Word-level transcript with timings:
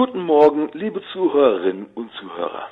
Guten 0.00 0.22
Morgen, 0.22 0.70
liebe 0.72 1.02
Zuhörerinnen 1.12 1.84
und 1.94 2.10
Zuhörer. 2.12 2.70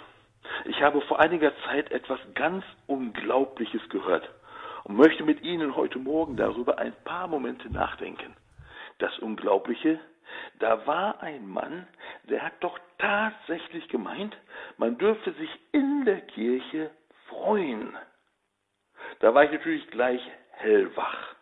Ich 0.65 0.81
habe 0.81 1.03
vor 1.03 1.21
einiger 1.21 1.53
Zeit 1.67 1.93
etwas 1.93 2.19
ganz 2.35 2.65
Unglaubliches 2.87 3.87
gehört 3.91 4.27
und 4.85 4.97
möchte 4.97 5.25
mit 5.25 5.43
Ihnen 5.43 5.77
heute 5.77 5.99
Morgen 5.99 6.39
darüber 6.39 6.79
ein 6.79 6.95
paar 7.05 7.29
Momente 7.29 7.71
nachdenken. 7.71 8.35
Das 8.97 9.19
Unglaubliche, 9.19 10.01
da 10.59 10.87
war 10.87 11.23
ein 11.23 11.47
Mann, 11.47 11.87
der 12.31 12.43
hat 12.43 12.55
doch 12.61 12.79
tatsächlich 12.97 13.87
gemeint, 13.91 14.35
man 14.79 14.97
dürfe 14.97 15.33
sich 15.33 15.51
in 15.73 16.07
der 16.07 16.23
Kirche 16.23 16.91
freuen. 17.29 17.95
Da 19.21 19.35
war 19.35 19.45
ich 19.45 19.53
natürlich 19.53 19.87
gleich 19.89 20.23
hellwach. 20.53 21.35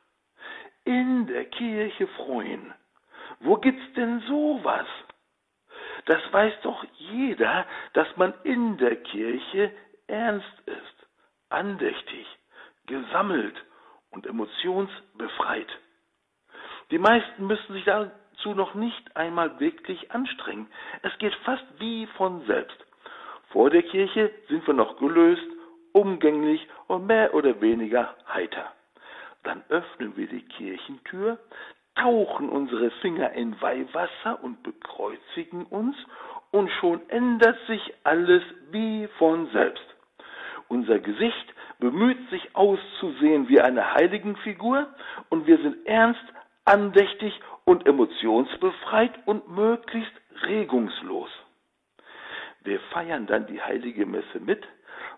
In 0.82 1.28
der 1.28 1.44
Kirche 1.44 2.08
freuen. 2.08 2.74
Wo 3.40 3.56
gibt's 3.56 3.92
denn 3.94 4.20
sowas? 4.26 4.65
Das 6.06 6.20
weiß 6.32 6.54
doch 6.62 6.84
jeder, 6.96 7.66
dass 7.92 8.08
man 8.16 8.32
in 8.44 8.78
der 8.78 8.96
Kirche 8.96 9.72
ernst 10.06 10.60
ist, 10.66 11.06
andächtig, 11.50 12.26
gesammelt 12.86 13.56
und 14.10 14.26
emotionsbefreit. 14.26 15.68
Die 16.90 16.98
meisten 16.98 17.46
müssen 17.46 17.72
sich 17.74 17.84
dazu 17.84 18.54
noch 18.54 18.74
nicht 18.74 19.16
einmal 19.16 19.58
wirklich 19.58 20.12
anstrengen. 20.12 20.68
Es 21.02 21.16
geht 21.18 21.34
fast 21.44 21.64
wie 21.78 22.06
von 22.16 22.46
selbst. 22.46 22.78
Vor 23.50 23.70
der 23.70 23.82
Kirche 23.82 24.30
sind 24.48 24.64
wir 24.66 24.74
noch 24.74 24.98
gelöst, 24.98 25.46
umgänglich 25.92 26.66
und 26.86 27.06
mehr 27.06 27.34
oder 27.34 27.60
weniger 27.60 28.14
heiter. 28.32 28.72
Dann 29.42 29.64
öffnen 29.68 30.16
wir 30.16 30.28
die 30.28 30.42
Kirchentür, 30.42 31.38
tauchen 31.96 32.48
unsere 32.48 32.90
Finger 33.02 33.32
in 33.32 33.60
Weihwasser 33.60 34.42
und 34.42 34.62
bekreuzigen 34.62 35.64
uns, 35.66 35.96
und 36.52 36.70
schon 36.80 37.00
ändert 37.10 37.58
sich 37.66 37.92
alles 38.04 38.42
wie 38.70 39.08
von 39.18 39.48
selbst. 39.50 39.84
Unser 40.68 40.98
Gesicht 41.00 41.54
bemüht 41.78 42.30
sich 42.30 42.54
auszusehen 42.54 43.48
wie 43.48 43.60
eine 43.60 43.94
Heiligenfigur, 43.94 44.86
und 45.28 45.46
wir 45.46 45.58
sind 45.58 45.86
ernst, 45.86 46.24
andächtig 46.64 47.38
und 47.64 47.86
emotionsbefreit 47.86 49.12
und 49.26 49.48
möglichst 49.48 50.12
regungslos. 50.42 51.30
Wir 52.62 52.80
feiern 52.92 53.26
dann 53.26 53.46
die 53.46 53.60
heilige 53.62 54.06
Messe 54.06 54.40
mit, 54.40 54.64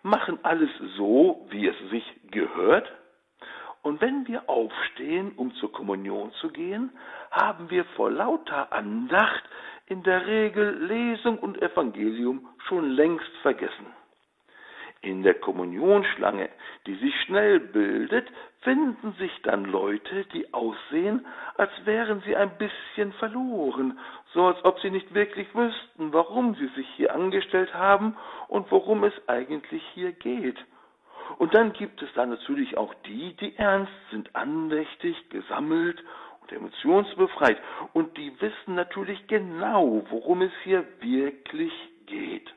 machen 0.02 0.38
alles 0.42 0.70
so, 0.96 1.46
wie 1.50 1.66
es 1.66 1.76
sich 1.90 2.04
gehört, 2.30 2.90
und 3.82 4.00
wenn 4.00 4.26
wir 4.26 4.48
aufstehen, 4.48 5.32
um 5.36 5.54
zur 5.54 5.72
Kommunion 5.72 6.32
zu 6.40 6.50
gehen, 6.50 6.90
haben 7.30 7.70
wir 7.70 7.84
vor 7.96 8.10
lauter 8.10 8.72
Andacht 8.72 9.42
in 9.86 10.02
der 10.02 10.26
Regel 10.26 10.84
Lesung 10.84 11.38
und 11.38 11.60
Evangelium 11.62 12.46
schon 12.66 12.90
längst 12.90 13.30
vergessen. 13.42 13.86
In 15.00 15.22
der 15.22 15.34
Kommunionschlange, 15.34 16.48
die 16.86 16.96
sich 16.96 17.14
schnell 17.22 17.60
bildet, 17.60 18.28
finden 18.62 19.12
sich 19.12 19.30
dann 19.42 19.64
Leute, 19.64 20.24
die 20.32 20.52
aussehen, 20.52 21.24
als 21.56 21.70
wären 21.84 22.20
sie 22.26 22.34
ein 22.34 22.58
bisschen 22.58 23.12
verloren, 23.14 23.98
so 24.34 24.46
als 24.46 24.62
ob 24.64 24.80
sie 24.80 24.90
nicht 24.90 25.14
wirklich 25.14 25.54
wüssten, 25.54 26.12
warum 26.12 26.56
sie 26.56 26.66
sich 26.74 26.88
hier 26.96 27.14
angestellt 27.14 27.72
haben 27.74 28.16
und 28.48 28.70
worum 28.72 29.04
es 29.04 29.14
eigentlich 29.28 29.82
hier 29.94 30.12
geht. 30.12 30.58
Und 31.36 31.54
dann 31.54 31.72
gibt 31.74 32.00
es 32.02 32.08
da 32.14 32.24
natürlich 32.24 32.76
auch 32.78 32.94
die, 33.06 33.34
die 33.34 33.56
ernst 33.56 33.92
sind, 34.10 34.34
andächtig, 34.34 35.28
gesammelt 35.28 36.02
und 36.40 36.52
emotionsbefreit. 36.52 37.58
Und 37.92 38.16
die 38.16 38.32
wissen 38.40 38.74
natürlich 38.74 39.26
genau, 39.26 40.04
worum 40.08 40.42
es 40.42 40.52
hier 40.64 40.86
wirklich 41.00 41.72
geht. 42.06 42.52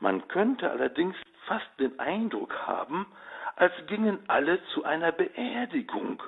Man 0.00 0.26
könnte 0.28 0.70
allerdings 0.70 1.16
fast 1.46 1.68
den 1.78 1.98
Eindruck 1.98 2.54
haben, 2.66 3.06
als 3.56 3.72
gingen 3.88 4.18
alle 4.28 4.62
zu 4.74 4.84
einer 4.84 5.12
Beerdigung. 5.12 6.22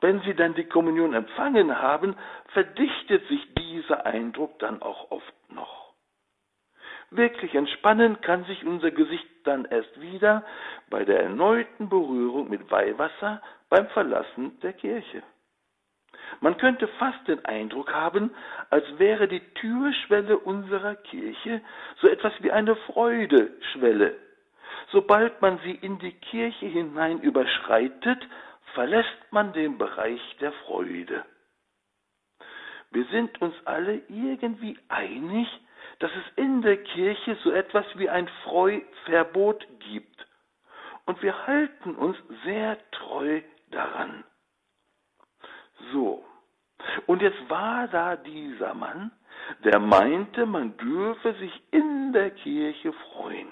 Wenn 0.00 0.20
sie 0.22 0.34
dann 0.34 0.54
die 0.54 0.64
Kommunion 0.64 1.14
empfangen 1.14 1.78
haben, 1.80 2.16
verdichtet 2.48 3.26
sich 3.28 3.54
dieser 3.54 4.04
Eindruck 4.06 4.58
dann 4.58 4.82
auch 4.82 5.10
oft 5.10 5.52
noch. 5.52 5.85
Wirklich 7.10 7.54
entspannen 7.54 8.20
kann 8.20 8.44
sich 8.44 8.64
unser 8.64 8.90
Gesicht 8.90 9.26
dann 9.44 9.64
erst 9.64 10.00
wieder 10.00 10.44
bei 10.90 11.04
der 11.04 11.22
erneuten 11.22 11.88
Berührung 11.88 12.48
mit 12.50 12.70
Weihwasser 12.70 13.40
beim 13.68 13.86
Verlassen 13.88 14.58
der 14.60 14.72
Kirche. 14.72 15.22
Man 16.40 16.56
könnte 16.56 16.88
fast 16.98 17.26
den 17.28 17.44
Eindruck 17.44 17.92
haben, 17.92 18.34
als 18.70 18.84
wäre 18.98 19.28
die 19.28 19.40
Türschwelle 19.54 20.38
unserer 20.38 20.96
Kirche 20.96 21.60
so 22.00 22.08
etwas 22.08 22.32
wie 22.40 22.50
eine 22.50 22.74
Freudeschwelle. 22.76 24.16
Sobald 24.90 25.40
man 25.40 25.58
sie 25.64 25.74
in 25.74 25.98
die 25.98 26.12
Kirche 26.12 26.66
hinein 26.66 27.20
überschreitet, 27.20 28.26
verlässt 28.74 29.32
man 29.32 29.52
den 29.52 29.78
Bereich 29.78 30.20
der 30.40 30.52
Freude. 30.52 31.24
Wir 32.90 33.04
sind 33.06 33.40
uns 33.40 33.54
alle 33.64 34.02
irgendwie 34.08 34.78
einig, 34.88 35.48
dass 35.98 36.10
es 36.10 36.36
in 36.36 36.62
der 36.62 36.82
Kirche 36.82 37.36
so 37.42 37.50
etwas 37.50 37.86
wie 37.94 38.08
ein 38.08 38.28
Freuverbot 38.44 39.66
gibt. 39.90 40.26
Und 41.06 41.22
wir 41.22 41.46
halten 41.46 41.94
uns 41.94 42.16
sehr 42.44 42.78
treu 42.90 43.40
daran. 43.70 44.24
So. 45.92 46.24
Und 47.06 47.22
jetzt 47.22 47.48
war 47.48 47.88
da 47.88 48.16
dieser 48.16 48.74
Mann, 48.74 49.10
der 49.64 49.78
meinte, 49.78 50.46
man 50.46 50.76
dürfe 50.76 51.34
sich 51.34 51.62
in 51.70 52.12
der 52.12 52.30
Kirche 52.30 52.92
freuen. 52.92 53.48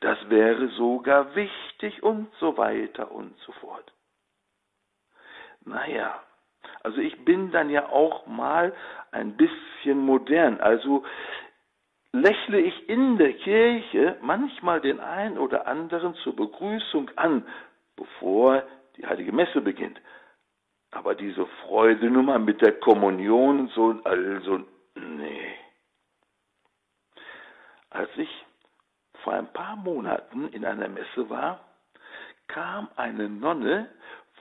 Das 0.00 0.18
wäre 0.28 0.68
sogar 0.68 1.34
wichtig 1.34 2.02
und 2.02 2.32
so 2.38 2.56
weiter 2.56 3.10
und 3.10 3.36
so 3.40 3.52
fort. 3.52 3.92
Naja, 5.64 6.22
also 6.82 6.98
ich 6.98 7.24
bin 7.24 7.52
dann 7.52 7.70
ja 7.70 7.88
auch 7.88 8.26
mal 8.26 8.74
ein 9.12 9.36
bisschen 9.36 9.98
modern. 9.98 10.60
Also 10.60 11.04
lächle 12.12 12.60
ich 12.60 12.88
in 12.88 13.16
der 13.16 13.32
Kirche 13.34 14.18
manchmal 14.20 14.80
den 14.80 15.00
einen 15.00 15.38
oder 15.38 15.66
anderen 15.66 16.14
zur 16.16 16.36
Begrüßung 16.36 17.10
an, 17.16 17.46
bevor 17.96 18.62
die 18.96 19.06
heilige 19.06 19.32
Messe 19.32 19.60
beginnt. 19.60 20.00
Aber 20.90 21.14
diese 21.14 21.46
Freudenummer 21.62 22.38
mit 22.38 22.60
der 22.60 22.78
Kommunion 22.80 23.60
und 23.60 23.70
so, 23.72 24.00
also, 24.04 24.60
nee. 24.94 25.54
Als 27.88 28.10
ich 28.16 28.28
vor 29.22 29.32
ein 29.32 29.50
paar 29.52 29.76
Monaten 29.76 30.48
in 30.48 30.64
einer 30.64 30.88
Messe 30.88 31.30
war, 31.30 31.60
kam 32.48 32.88
eine 32.96 33.28
Nonne 33.28 33.88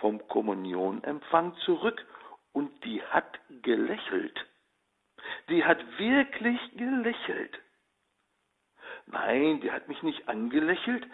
vom 0.01 0.27
Kommunionempfang 0.27 1.55
zurück 1.65 2.05
und 2.51 2.83
die 2.83 3.01
hat 3.03 3.39
gelächelt 3.61 4.37
die 5.51 5.63
hat 5.65 5.79
wirklich 5.99 6.59
gelächelt. 6.75 7.59
Nein, 9.07 9.59
die 9.61 9.71
hat 9.71 9.87
mich 9.87 10.01
nicht 10.03 10.29
angelächelt, 10.29 11.05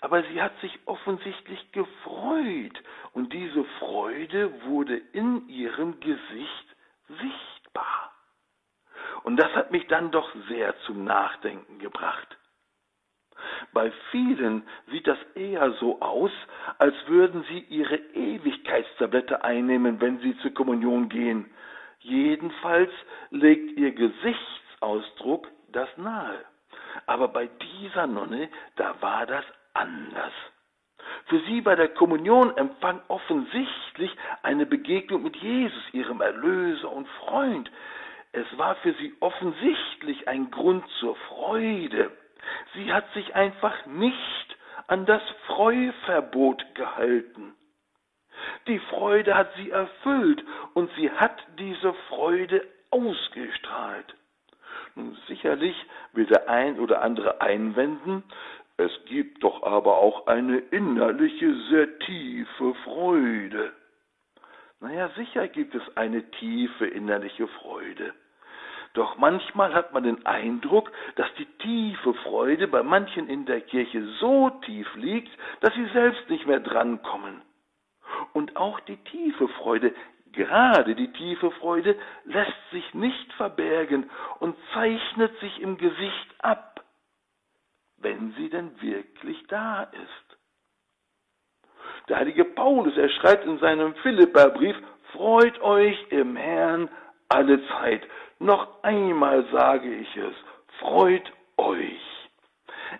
aber 0.00 0.22
sie 0.24 0.40
hat 0.40 0.58
sich 0.60 0.78
offensichtlich 0.86 1.72
gefreut, 1.72 2.82
und 3.12 3.32
diese 3.32 3.64
Freude 3.78 4.64
wurde 4.64 4.96
in 4.96 5.48
ihrem 5.48 6.00
Gesicht 6.00 6.76
sichtbar. 7.08 8.12
Und 9.24 9.36
das 9.36 9.52
hat 9.54 9.70
mich 9.70 9.86
dann 9.88 10.10
doch 10.10 10.32
sehr 10.48 10.74
zum 10.86 11.04
Nachdenken 11.04 11.78
gebracht. 11.78 12.38
Bei 13.72 13.92
vielen 14.10 14.62
sieht 14.90 15.06
das 15.06 15.18
eher 15.34 15.72
so 15.72 16.00
aus, 16.00 16.30
als 16.78 16.94
würden 17.06 17.44
sie 17.48 17.58
ihre 17.58 17.96
Ewigkeitstablette 17.96 19.44
einnehmen, 19.44 20.00
wenn 20.00 20.20
sie 20.20 20.36
zur 20.38 20.54
Kommunion 20.54 21.08
gehen, 21.08 21.50
Jedenfalls 22.02 22.90
legt 23.30 23.78
ihr 23.78 23.92
Gesichtsausdruck 23.92 25.48
das 25.72 25.88
nahe. 25.96 26.44
Aber 27.06 27.28
bei 27.28 27.46
dieser 27.46 28.06
Nonne, 28.06 28.48
da 28.76 28.94
war 29.00 29.26
das 29.26 29.44
anders. 29.74 30.32
Für 31.26 31.40
sie 31.40 31.64
war 31.64 31.76
der 31.76 31.88
Kommunionempfang 31.88 33.00
offensichtlich 33.08 34.14
eine 34.42 34.66
Begegnung 34.66 35.22
mit 35.22 35.36
Jesus, 35.36 35.82
ihrem 35.92 36.20
Erlöser 36.20 36.90
und 36.90 37.08
Freund. 37.08 37.70
Es 38.32 38.46
war 38.56 38.74
für 38.76 38.92
sie 38.94 39.14
offensichtlich 39.20 40.28
ein 40.28 40.50
Grund 40.50 40.84
zur 41.00 41.16
Freude. 41.16 42.10
Sie 42.74 42.92
hat 42.92 43.12
sich 43.14 43.34
einfach 43.34 43.86
nicht 43.86 44.56
an 44.88 45.06
das 45.06 45.22
Freuverbot 45.46 46.74
gehalten. 46.74 47.54
Die 48.66 48.78
Freude 48.78 49.34
hat 49.34 49.50
sie 49.56 49.70
erfüllt 49.70 50.44
und 50.74 50.90
sie 50.96 51.10
hat 51.10 51.36
diese 51.58 51.92
Freude 52.08 52.66
ausgestrahlt. 52.90 54.14
Nun 54.94 55.16
sicherlich 55.26 55.76
will 56.12 56.26
der 56.26 56.48
ein 56.48 56.78
oder 56.78 57.02
andere 57.02 57.40
einwenden, 57.40 58.24
es 58.76 58.92
gibt 59.06 59.42
doch 59.44 59.62
aber 59.62 59.98
auch 59.98 60.26
eine 60.26 60.58
innerliche, 60.58 61.54
sehr 61.70 61.98
tiefe 62.00 62.74
Freude. 62.84 63.72
Naja, 64.80 65.10
sicher 65.16 65.46
gibt 65.48 65.74
es 65.74 65.96
eine 65.96 66.28
tiefe 66.32 66.86
innerliche 66.86 67.46
Freude. 67.46 68.12
Doch 68.94 69.16
manchmal 69.16 69.72
hat 69.72 69.92
man 69.92 70.02
den 70.02 70.26
Eindruck, 70.26 70.90
dass 71.16 71.32
die 71.38 71.46
tiefe 71.46 72.12
Freude 72.14 72.68
bei 72.68 72.82
manchen 72.82 73.28
in 73.28 73.46
der 73.46 73.60
Kirche 73.60 74.04
so 74.20 74.50
tief 74.66 74.88
liegt, 74.96 75.30
dass 75.60 75.72
sie 75.74 75.86
selbst 75.92 76.28
nicht 76.28 76.46
mehr 76.46 76.60
drankommen. 76.60 77.40
Und 78.32 78.56
auch 78.56 78.80
die 78.80 78.96
tiefe 78.96 79.48
Freude, 79.48 79.94
gerade 80.32 80.94
die 80.94 81.12
tiefe 81.12 81.50
Freude, 81.52 81.98
lässt 82.24 82.70
sich 82.70 82.94
nicht 82.94 83.32
verbergen 83.34 84.10
und 84.40 84.56
zeichnet 84.72 85.38
sich 85.40 85.60
im 85.60 85.76
Gesicht 85.76 86.34
ab, 86.38 86.84
wenn 87.98 88.32
sie 88.32 88.48
denn 88.48 88.80
wirklich 88.80 89.46
da 89.48 89.84
ist. 89.84 90.38
Der 92.08 92.18
heilige 92.18 92.44
Paulus, 92.44 92.96
er 92.96 93.08
schreibt 93.10 93.44
in 93.46 93.58
seinem 93.58 93.94
Philipperbrief, 93.96 94.76
freut 95.12 95.60
euch 95.60 95.96
im 96.10 96.36
Herrn 96.36 96.88
alle 97.28 97.64
Zeit. 97.68 98.02
Noch 98.38 98.82
einmal 98.82 99.44
sage 99.52 99.94
ich 99.94 100.16
es, 100.16 100.34
freut 100.80 101.32
euch. 101.58 102.00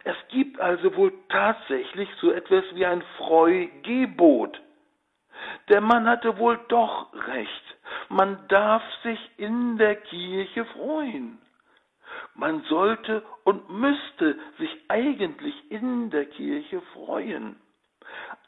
Es 0.05 0.17
gibt 0.29 0.61
also 0.61 0.95
wohl 0.97 1.13
tatsächlich 1.29 2.09
so 2.21 2.31
etwas 2.31 2.65
wie 2.75 2.87
ein 2.87 3.03
Freugebot. 3.19 4.61
Der 5.69 5.81
Mann 5.81 6.07
hatte 6.07 6.39
wohl 6.39 6.59
doch 6.69 7.13
recht. 7.29 7.77
Man 8.09 8.47
darf 8.49 8.83
sich 9.03 9.19
in 9.37 9.79
der 9.79 9.97
Kirche 9.97 10.65
freuen. 10.67 11.39
Man 12.35 12.63
sollte 12.65 13.23
und 13.45 13.71
müsste 13.71 14.39
sich 14.59 14.71
eigentlich 14.89 15.55
in 15.71 16.11
der 16.11 16.27
Kirche 16.27 16.81
freuen. 16.95 17.57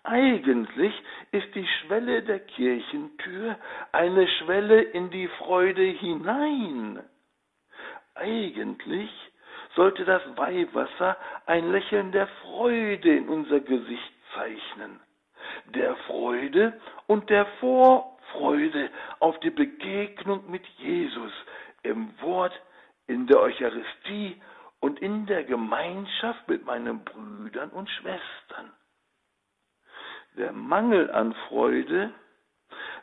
Eigentlich 0.02 0.92
ist 1.32 1.54
die 1.54 1.66
Schwelle 1.66 2.22
der 2.22 2.40
Kirchentür 2.40 3.56
eine 3.92 4.28
Schwelle 4.28 4.82
in 4.82 5.10
die 5.10 5.28
Freude 5.28 5.82
hinein. 5.82 7.02
Eigentlich 8.14 9.10
sollte 9.74 10.04
das 10.04 10.22
Weihwasser 10.36 11.16
ein 11.46 11.72
Lächeln 11.72 12.12
der 12.12 12.26
Freude 12.42 13.16
in 13.16 13.28
unser 13.28 13.60
Gesicht 13.60 14.12
zeichnen, 14.34 15.00
der 15.66 15.96
Freude 16.06 16.80
und 17.06 17.30
der 17.30 17.46
Vorfreude 17.60 18.90
auf 19.20 19.38
die 19.40 19.50
Begegnung 19.50 20.50
mit 20.50 20.66
Jesus 20.78 21.32
im 21.82 22.10
Wort, 22.20 22.52
in 23.06 23.26
der 23.26 23.40
Eucharistie 23.40 24.40
und 24.80 25.00
in 25.00 25.26
der 25.26 25.44
Gemeinschaft 25.44 26.48
mit 26.48 26.64
meinen 26.64 27.04
Brüdern 27.04 27.70
und 27.70 27.88
Schwestern. 27.90 28.72
Der 30.36 30.52
Mangel 30.52 31.10
an 31.10 31.34
Freude 31.48 32.12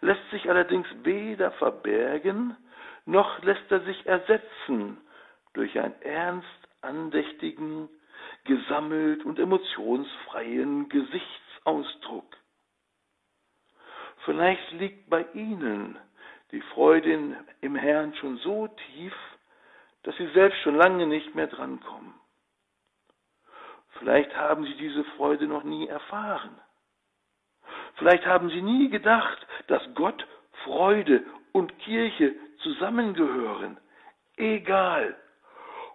lässt 0.02 0.30
sich 0.32 0.50
allerdings 0.50 0.88
weder 1.04 1.52
verbergen, 1.52 2.58
noch 3.06 3.42
lässt 3.44 3.72
er 3.72 3.82
sich 3.82 4.06
ersetzen 4.06 4.98
durch 5.54 5.80
einen 5.80 6.00
ernst 6.02 6.48
andächtigen, 6.82 7.90
gesammelt 8.46 9.24
und 9.24 9.40
emotionsfreien 9.40 10.90
Gesichtsausdruck. 10.90 12.38
Vielleicht 14.26 14.72
liegt 14.74 15.10
bei 15.10 15.26
Ihnen 15.34 15.98
die 16.52 16.62
Freude 16.62 17.38
im 17.62 17.76
Herrn 17.76 18.14
schon 18.16 18.38
so 18.38 18.68
tief, 18.68 19.14
dass 20.04 20.16
Sie 20.18 20.28
selbst 20.28 20.60
schon 20.62 20.76
lange 20.76 21.08
nicht 21.08 21.34
mehr 21.36 21.48
drankommen. 21.48 22.14
Vielleicht 24.00 24.36
haben 24.36 24.66
Sie 24.66 24.76
diese 24.76 25.04
Freude 25.16 25.48
noch 25.48 25.64
nie 25.64 25.88
erfahren. 25.88 26.60
Vielleicht 27.96 28.26
haben 28.26 28.50
Sie 28.50 28.62
nie 28.62 28.90
gedacht, 28.90 29.46
dass 29.68 29.82
Gott, 29.96 30.26
Freude 30.64 31.24
und 31.52 31.78
Kirche 31.80 32.36
zusammengehören. 32.64 33.78
Egal. 34.38 35.16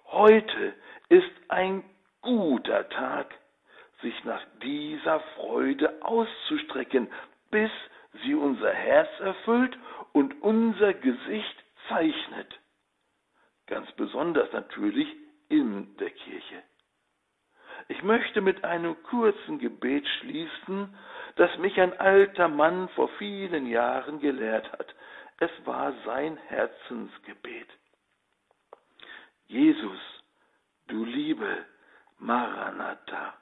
Heute 0.07 0.75
ist 1.09 1.31
ein 1.49 1.83
guter 2.23 2.89
Tag, 2.91 3.35
sich 4.03 4.25
nach 4.25 4.43
dieser 4.63 5.21
Freude 5.37 6.03
auszustrecken, 6.03 7.09
bis 7.51 7.71
sie 8.23 8.35
unser 8.35 8.73
Herz 8.73 9.09
erfüllt 9.21 9.77
und 10.13 10.43
unser 10.43 10.95
Gesicht 10.95 11.65
zeichnet. 11.89 12.59
Ganz 13.67 13.91
besonders 13.93 14.53
natürlich 14.53 15.09
in 15.49 15.97
der 15.99 16.11
Kirche. 16.11 16.63
Ich 17.89 18.03
möchte 18.03 18.41
mit 18.41 18.65
einem 18.65 19.01
kurzen 19.05 19.59
Gebet 19.59 20.07
schließen, 20.21 20.97
das 21.37 21.57
mich 21.59 21.79
ein 21.81 21.99
alter 21.99 22.49
Mann 22.49 22.89
vor 22.91 23.09
vielen 23.19 23.67
Jahren 23.67 24.21
gelehrt 24.21 24.71
hat. 24.73 24.95
Es 25.39 25.51
war 25.65 25.93
sein 26.05 26.37
Herzensgebet. 26.49 27.69
Jesus, 29.47 30.01
du 30.89 31.05
Liebe, 31.05 31.65
Maranatha, 32.19 33.35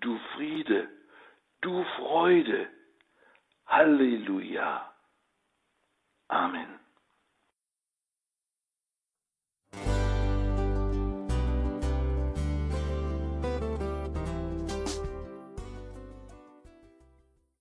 du 0.00 0.18
Friede, 0.34 0.88
du 1.60 1.84
Freude, 1.96 2.68
Halleluja. 3.66 4.80
Amen. 6.30 6.85